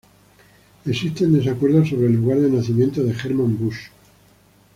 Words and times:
Existen 0.83 1.31
desacuerdos 1.31 1.89
sobre 1.89 2.07
el 2.07 2.13
lugar 2.15 2.39
de 2.39 2.49
nacimiento 2.49 3.03
de 3.03 3.13
Germán 3.13 3.55
Busch. 3.59 3.91